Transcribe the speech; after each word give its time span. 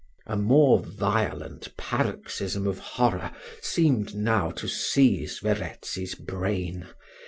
A 0.25 0.35
more 0.35 0.79
violent 0.79 1.77
paroxysm 1.77 2.65
of 2.65 2.79
horror 2.79 3.31
seemed 3.61 4.15
now 4.15 4.49
to 4.49 4.67
seize 4.67 5.37
Verezzi's 5.37 6.15
brain. 6.15 6.87